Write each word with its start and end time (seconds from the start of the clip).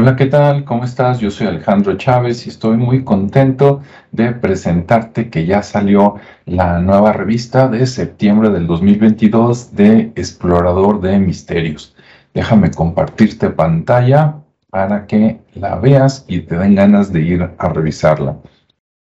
Hola, 0.00 0.14
¿qué 0.14 0.26
tal? 0.26 0.64
¿Cómo 0.64 0.84
estás? 0.84 1.18
Yo 1.18 1.28
soy 1.28 1.48
Alejandro 1.48 1.96
Chávez 1.96 2.46
y 2.46 2.50
estoy 2.50 2.76
muy 2.76 3.02
contento 3.02 3.82
de 4.12 4.30
presentarte 4.30 5.28
que 5.28 5.44
ya 5.44 5.60
salió 5.60 6.14
la 6.46 6.78
nueva 6.78 7.12
revista 7.12 7.66
de 7.66 7.84
septiembre 7.84 8.50
del 8.50 8.68
2022 8.68 9.74
de 9.74 10.12
Explorador 10.14 11.00
de 11.00 11.18
Misterios. 11.18 11.96
Déjame 12.32 12.70
compartirte 12.70 13.50
pantalla 13.50 14.36
para 14.70 15.04
que 15.08 15.40
la 15.54 15.74
veas 15.74 16.24
y 16.28 16.42
te 16.42 16.56
den 16.56 16.76
ganas 16.76 17.12
de 17.12 17.20
ir 17.20 17.50
a 17.58 17.68
revisarla. 17.68 18.36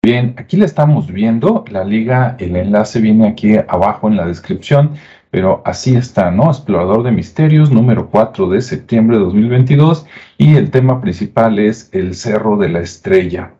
Bien, 0.00 0.34
aquí 0.36 0.56
la 0.56 0.66
estamos 0.66 1.10
viendo, 1.10 1.64
la 1.72 1.82
liga, 1.82 2.36
el 2.38 2.54
enlace 2.54 3.00
viene 3.00 3.26
aquí 3.26 3.56
abajo 3.66 4.06
en 4.06 4.16
la 4.16 4.26
descripción, 4.26 4.92
pero 5.34 5.62
así 5.64 5.96
está, 5.96 6.30
¿no? 6.30 6.44
Explorador 6.44 7.02
de 7.02 7.10
Misterios, 7.10 7.72
número 7.72 8.08
4 8.08 8.50
de 8.50 8.62
septiembre 8.62 9.16
de 9.16 9.24
2022, 9.24 10.06
y 10.38 10.54
el 10.54 10.70
tema 10.70 11.00
principal 11.00 11.58
es 11.58 11.88
el 11.90 12.14
Cerro 12.14 12.56
de 12.56 12.68
la 12.68 12.78
Estrella. 12.78 13.52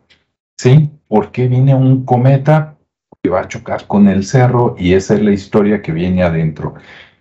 ¿Sí? 0.57 0.89
¿Por 1.09 1.33
qué 1.33 1.49
viene 1.49 1.75
un 1.75 2.05
cometa 2.05 2.77
que 3.21 3.29
va 3.29 3.41
a 3.41 3.49
chocar 3.49 3.87
con 3.87 4.07
el 4.07 4.23
cerro? 4.23 4.77
Y 4.79 4.93
esa 4.93 5.15
es 5.15 5.21
la 5.21 5.33
historia 5.33 5.81
que 5.81 5.91
viene 5.91 6.23
adentro. 6.23 6.75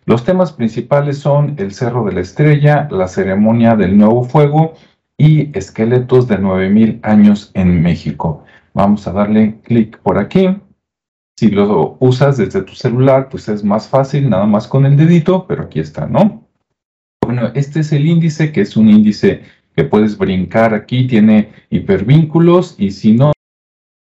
Los 0.07 0.25
temas 0.25 0.53
principales 0.53 1.19
son 1.19 1.57
el 1.59 1.73
Cerro 1.73 2.05
de 2.05 2.13
la 2.13 2.21
Estrella, 2.21 2.87
la 2.93 3.09
ceremonia 3.09 3.75
del 3.75 3.99
nuevo 3.99 4.23
fuego 4.23 4.75
y 5.19 5.51
esqueletos 5.59 6.29
de 6.29 6.39
9000 6.39 7.01
años 7.03 7.51
en 7.55 7.83
México. 7.83 8.45
Vamos 8.73 9.09
a 9.09 9.13
darle 9.13 9.57
clic 9.65 9.99
por 9.99 10.17
aquí 10.17 10.61
si 11.37 11.51
lo 11.51 11.97
usas 12.01 12.37
desde 12.37 12.63
tu 12.63 12.75
celular, 12.75 13.29
pues 13.29 13.49
es 13.49 13.65
más 13.65 13.89
fácil, 13.89 14.31
nada 14.31 14.47
más 14.47 14.69
con 14.69 14.87
el 14.87 14.97
dedito, 14.97 15.47
pero 15.47 15.65
aquí 15.65 15.81
está, 15.81 16.07
¿no? 16.07 16.47
Bueno, 17.23 17.51
este 17.55 17.81
es 17.81 17.93
el 17.93 18.07
índice, 18.07 18.53
que 18.53 18.61
es 18.61 18.77
un 18.77 18.89
índice 18.89 19.43
que 19.75 19.85
puedes 19.85 20.17
brincar 20.17 20.75
aquí, 20.75 21.07
tiene 21.07 21.51
hipervínculos, 21.71 22.77
y 22.79 22.93
si 22.93 23.13
no, 23.13 23.33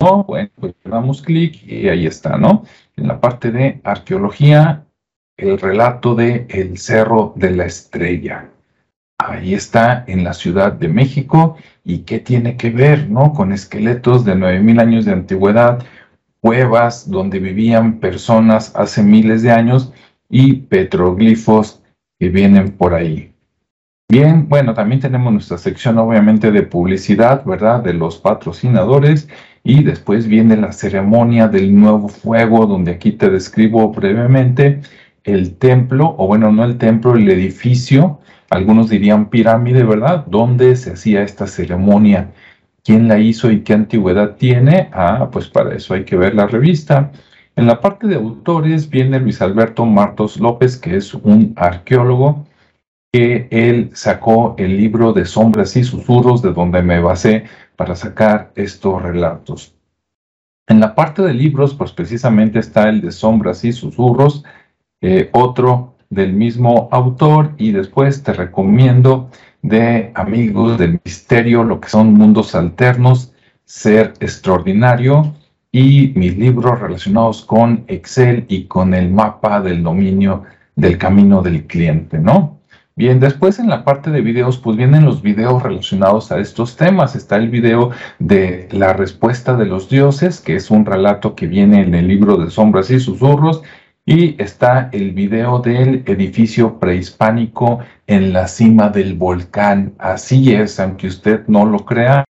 no 0.01 0.25
bueno, 0.25 0.51
pues 0.57 0.75
damos 0.85 1.23
clic 1.23 1.63
y 1.67 1.89
ahí 1.89 2.07
está, 2.07 2.37
¿no? 2.37 2.65
En 2.97 3.09
la 3.09 3.21
parte 3.21 3.51
de 3.51 3.81
arqueología, 3.85 4.85
el 5.37 5.59
relato 5.59 6.15
de 6.15 6.47
El 6.51 6.77
Cerro 6.77 7.33
de 7.37 7.51
la 7.53 7.65
Estrella. 7.65 8.51
Ahí 9.19 9.55
está 9.55 10.05
en 10.09 10.25
la 10.25 10.35
Ciudad 10.35 10.73
de 10.73 10.89
México. 10.89 11.57
¿Y 11.85 11.99
qué 12.01 12.19
tiene 12.19 12.57
que 12.57 12.71
ver, 12.71 13.09
no? 13.09 13.33
Con 13.33 13.53
esqueletos 13.53 14.25
de 14.25 14.35
9000 14.35 14.81
años 14.81 15.05
de 15.05 15.13
antigüedad, 15.13 15.85
cuevas 16.43 17.09
donde 17.09 17.39
vivían 17.39 18.01
personas 18.01 18.75
hace 18.75 19.03
miles 19.03 19.43
de 19.43 19.53
años 19.53 19.93
y 20.29 20.55
petroglifos 20.55 21.81
que 22.19 22.31
vienen 22.31 22.73
por 22.73 22.95
ahí. 22.95 23.33
Bien, 24.11 24.49
bueno, 24.49 24.75
también 24.75 25.01
tenemos 25.01 25.33
nuestra 25.33 25.57
sección 25.57 25.97
obviamente 25.99 26.51
de 26.51 26.65
publicidad, 26.65 27.45
¿verdad? 27.45 27.83
De 27.83 27.95
los 27.95 28.19
patrocinadores 28.19 29.29
y 29.63 29.85
después 29.85 30.27
viene 30.27 30.57
la 30.57 30.73
ceremonia 30.73 31.47
del 31.47 31.75
nuevo 31.79 32.09
fuego, 32.09 32.67
donde 32.67 32.91
aquí 32.91 33.13
te 33.13 33.31
describo 33.31 33.93
brevemente 33.93 34.81
el 35.23 35.57
templo, 35.57 36.15
o 36.19 36.27
bueno, 36.27 36.51
no 36.51 36.65
el 36.65 36.77
templo, 36.77 37.15
el 37.15 37.31
edificio, 37.31 38.19
algunos 38.51 38.91
dirían 38.91 39.31
pirámide, 39.31 39.85
¿verdad? 39.85 40.27
Donde 40.27 40.75
se 40.75 40.93
hacía 40.93 41.23
esta 41.23 41.47
ceremonia 41.47 42.33
quién 42.85 43.09
la 43.09 43.19
hizo 43.19 43.51
y 43.51 43.63
qué 43.63 43.75
antigüedad 43.75 44.37
tiene, 44.37 44.91
ah, 44.93 45.29
pues 45.31 45.49
para 45.49 45.75
eso 45.75 45.95
hay 45.95 46.05
que 46.05 46.17
ver 46.17 46.35
la 46.35 46.47
revista. 46.47 47.13
En 47.55 47.67
la 47.67 47.81
parte 47.81 48.07
de 48.07 48.17
autores 48.17 48.89
viene 48.89 49.21
Luis 49.21 49.43
Alberto 49.43 49.85
Martos 49.85 50.39
López, 50.41 50.77
que 50.77 50.97
es 50.97 51.15
un 51.15 51.53
arqueólogo, 51.57 52.47
que 53.13 53.47
él 53.51 53.91
sacó 53.93 54.55
el 54.59 54.77
libro 54.77 55.13
de 55.13 55.27
sombras 55.27 55.77
y 55.77 55.85
susurros, 55.85 56.41
de 56.41 56.53
donde 56.53 56.83
me 56.83 57.01
basé 57.01 57.45
para 57.77 57.95
sacar 57.95 58.53
estos 58.55 59.03
relatos. 59.03 59.75
En 60.67 60.81
la 60.81 60.95
parte 60.95 61.21
de 61.23 61.35
libros, 61.35 61.75
pues 61.75 61.93
precisamente 61.93 62.59
está 62.59 62.89
el 62.89 63.03
de 63.03 63.13
sombras 63.13 63.65
y 63.65 63.73
susurros, 63.73 64.45
eh, 65.03 65.29
otro 65.33 65.92
del 66.13 66.35
mismo 66.35 66.89
autor, 66.93 67.53
y 67.57 67.73
después 67.73 68.23
te 68.23 68.35
recomiendo 68.35 69.31
de 69.63 70.13
Amigos 70.15 70.79
del 70.79 71.01
Misterio, 71.05 71.65
lo 71.65 71.81
que 71.81 71.89
son 71.89 72.13
mundos 72.13 72.55
alternos, 72.55 73.33
Ser 73.65 74.13
Extraordinario 74.21 75.33
y 75.71 76.13
mis 76.15 76.37
libros 76.37 76.79
relacionados 76.81 77.43
con 77.43 77.85
Excel 77.87 78.45
y 78.49 78.65
con 78.65 78.93
el 78.93 79.11
mapa 79.11 79.63
del 79.63 79.83
dominio 79.83 80.43
del 80.77 80.99
camino 80.99 81.41
del 81.41 81.67
cliente, 81.67 82.19
¿no? 82.19 82.59
Bien, 82.95 83.19
después 83.19 83.59
en 83.59 83.71
la 83.71 83.83
parte 83.83 84.11
de 84.11 84.21
videos, 84.21 84.59
pues 84.59 84.77
vienen 84.77 85.07
los 85.07 85.23
videos 85.23 85.63
relacionados 85.63 86.31
a 86.31 86.39
estos 86.41 86.77
temas. 86.77 87.17
Está 87.17 87.37
el 87.37 87.49
video 87.49 87.91
de 88.19 88.69
la 88.71 88.93
respuesta 88.93 89.57
de 89.57 89.65
los 89.65 89.89
dioses, 89.89 90.41
que 90.41 90.57
es 90.57 90.71
un 90.71 90.85
relato 90.85 91.35
que 91.35 91.47
viene 91.47 91.81
en 91.81 91.95
el 91.95 92.07
libro 92.07 92.37
de 92.37 92.51
sombras 92.51 92.91
y 92.91 93.01
susurros, 93.01 93.63
y 94.05 94.41
está 94.43 94.89
el 94.93 95.13
video 95.13 95.61
del 95.61 96.03
edificio 96.07 96.79
prehispánico 96.79 97.81
en 98.07 98.33
la 98.33 98.49
cima 98.49 98.89
del 98.89 99.15
volcán. 99.15 99.95
Así 99.99 100.53
es, 100.53 100.81
aunque 100.81 101.07
usted 101.07 101.47
no 101.47 101.65
lo 101.67 101.85
crea, 101.85 102.25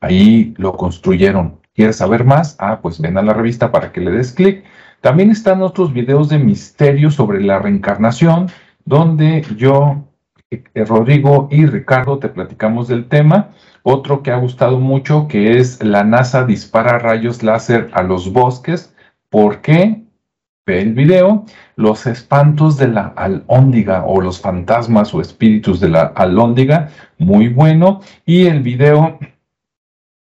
ahí 0.00 0.54
lo 0.56 0.76
construyeron. 0.76 1.58
¿Quieres 1.74 1.96
saber 1.96 2.24
más? 2.24 2.56
Ah, 2.60 2.78
pues 2.80 3.00
ven 3.00 3.18
a 3.18 3.22
la 3.22 3.32
revista 3.32 3.72
para 3.72 3.90
que 3.90 4.00
le 4.00 4.12
des 4.12 4.32
clic. 4.32 4.64
También 5.00 5.30
están 5.30 5.60
otros 5.60 5.92
videos 5.92 6.28
de 6.28 6.38
misterio 6.38 7.10
sobre 7.10 7.42
la 7.42 7.58
reencarnación, 7.58 8.46
donde 8.84 9.44
yo, 9.56 10.04
eh, 10.50 10.62
Rodrigo 10.86 11.48
y 11.50 11.66
Ricardo 11.66 12.18
te 12.18 12.28
platicamos 12.28 12.86
del 12.86 13.08
tema. 13.08 13.50
Otro 13.82 14.22
que 14.22 14.30
ha 14.30 14.36
gustado 14.36 14.78
mucho, 14.78 15.26
que 15.26 15.58
es 15.58 15.82
la 15.82 16.04
NASA 16.04 16.44
dispara 16.44 16.98
rayos 16.98 17.42
láser 17.42 17.90
a 17.92 18.02
los 18.02 18.32
bosques. 18.32 18.94
¿Por 19.28 19.60
qué? 19.60 20.03
Ve 20.66 20.80
el 20.80 20.94
video, 20.94 21.44
los 21.76 22.06
espantos 22.06 22.78
de 22.78 22.88
la 22.88 23.12
alhóndiga 23.16 24.04
o 24.04 24.20
los 24.20 24.40
fantasmas 24.40 25.12
o 25.14 25.20
espíritus 25.20 25.80
de 25.80 25.90
la 25.90 26.12
alhóndiga, 26.14 26.90
muy 27.18 27.48
bueno, 27.48 28.00
y 28.24 28.46
el 28.46 28.60
video 28.60 29.18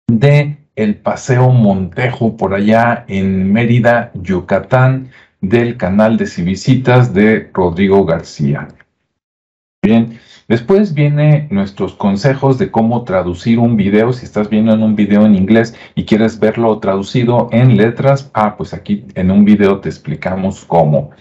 de 0.06 0.56
el 0.76 0.96
paseo 0.96 1.50
Montejo 1.50 2.36
por 2.36 2.54
allá 2.54 3.04
en 3.08 3.52
Mérida, 3.52 4.12
Yucatán, 4.14 5.10
del 5.41 5.76
canal 5.76 6.16
de 6.16 6.26
Civisitas 6.26 7.12
de 7.12 7.50
Rodrigo 7.52 8.04
García. 8.04 8.68
Bien, 9.82 10.19
Después 10.50 10.94
viene 10.94 11.46
nuestros 11.52 11.94
consejos 11.94 12.58
de 12.58 12.72
cómo 12.72 13.04
traducir 13.04 13.60
un 13.60 13.76
video. 13.76 14.12
Si 14.12 14.24
estás 14.24 14.50
viendo 14.50 14.74
en 14.74 14.82
un 14.82 14.96
video 14.96 15.24
en 15.24 15.36
inglés 15.36 15.76
y 15.94 16.06
quieres 16.06 16.40
verlo 16.40 16.76
traducido 16.80 17.48
en 17.52 17.76
letras, 17.76 18.32
ah, 18.34 18.56
pues 18.56 18.74
aquí 18.74 19.04
en 19.14 19.30
un 19.30 19.44
video 19.44 19.78
te 19.78 19.88
explicamos 19.88 20.64
cómo. 20.64 21.12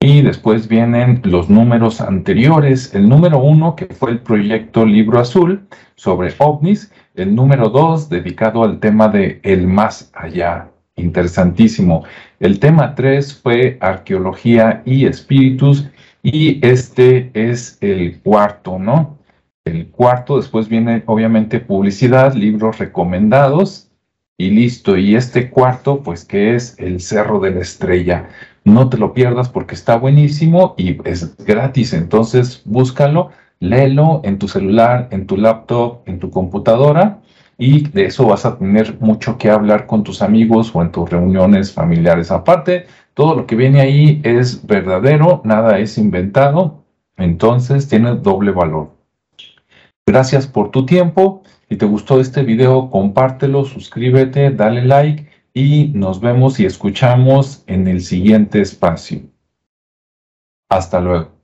Y 0.00 0.22
después 0.22 0.68
vienen 0.68 1.20
los 1.24 1.50
números 1.50 2.00
anteriores. 2.00 2.94
El 2.94 3.10
número 3.10 3.38
uno, 3.40 3.76
que 3.76 3.88
fue 3.88 4.12
el 4.12 4.20
proyecto 4.20 4.86
Libro 4.86 5.20
Azul 5.20 5.68
sobre 5.96 6.32
ovnis. 6.38 6.90
El 7.14 7.34
número 7.34 7.68
dos, 7.68 8.08
dedicado 8.08 8.64
al 8.64 8.80
tema 8.80 9.08
de 9.08 9.38
el 9.42 9.66
más 9.66 10.10
allá. 10.14 10.70
Interesantísimo. 10.96 12.04
El 12.40 12.58
tema 12.58 12.94
tres 12.94 13.34
fue 13.34 13.76
arqueología 13.82 14.80
y 14.86 15.04
espíritus. 15.04 15.86
Y 16.22 16.64
este 16.66 17.30
es 17.34 17.78
el 17.80 18.20
cuarto, 18.20 18.78
¿no? 18.78 19.18
El 19.64 19.88
cuarto, 19.88 20.36
después 20.36 20.68
viene 20.68 21.02
obviamente 21.06 21.60
publicidad, 21.60 22.34
libros 22.34 22.78
recomendados 22.78 23.90
y 24.36 24.50
listo. 24.50 24.96
Y 24.96 25.14
este 25.14 25.50
cuarto, 25.50 26.02
pues 26.02 26.24
que 26.24 26.54
es 26.54 26.78
el 26.78 27.00
Cerro 27.00 27.40
de 27.40 27.50
la 27.50 27.60
Estrella. 27.60 28.28
No 28.64 28.88
te 28.88 28.98
lo 28.98 29.12
pierdas 29.14 29.48
porque 29.48 29.74
está 29.74 29.96
buenísimo 29.96 30.74
y 30.76 30.96
es 31.08 31.36
gratis. 31.38 31.92
Entonces 31.92 32.62
búscalo, 32.64 33.30
léelo 33.60 34.20
en 34.24 34.38
tu 34.38 34.48
celular, 34.48 35.08
en 35.10 35.26
tu 35.26 35.36
laptop, 35.36 36.00
en 36.06 36.18
tu 36.18 36.30
computadora 36.30 37.20
y 37.58 37.88
de 37.88 38.06
eso 38.06 38.26
vas 38.26 38.46
a 38.46 38.56
tener 38.56 38.98
mucho 39.00 39.36
que 39.36 39.50
hablar 39.50 39.86
con 39.86 40.04
tus 40.04 40.22
amigos 40.22 40.70
o 40.74 40.80
en 40.80 40.92
tus 40.92 41.10
reuniones 41.10 41.72
familiares. 41.72 42.30
Aparte, 42.30 42.86
todo 43.14 43.34
lo 43.34 43.46
que 43.46 43.56
viene 43.56 43.80
ahí 43.80 44.20
es 44.22 44.64
verdadero, 44.64 45.42
nada 45.44 45.80
es 45.80 45.98
inventado, 45.98 46.84
entonces 47.16 47.88
tiene 47.88 48.14
doble 48.14 48.52
valor. 48.52 48.96
Gracias 50.06 50.46
por 50.46 50.70
tu 50.70 50.86
tiempo. 50.86 51.42
Si 51.68 51.76
te 51.76 51.84
gustó 51.84 52.20
este 52.20 52.44
video, 52.44 52.88
compártelo, 52.90 53.64
suscríbete, 53.64 54.50
dale 54.52 54.84
like 54.84 55.28
y 55.52 55.88
nos 55.88 56.20
vemos 56.20 56.60
y 56.60 56.64
escuchamos 56.64 57.64
en 57.66 57.88
el 57.88 58.00
siguiente 58.00 58.60
espacio. 58.60 59.22
Hasta 60.70 61.00
luego. 61.00 61.37